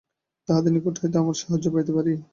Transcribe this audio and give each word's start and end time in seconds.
তাঁহাদের 0.49 0.71
নিকট 0.73 0.95
হইতে 0.97 1.15
আমরা 1.17 1.35
সাহায্য 1.41 1.65
পাইতে 1.73 1.91
পারি। 1.97 2.13